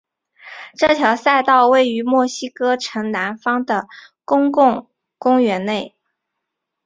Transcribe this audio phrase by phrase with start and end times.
[0.75, 3.87] 这条赛道位于墨西哥城南方的的
[4.25, 4.89] 公共
[5.19, 5.95] 公园内。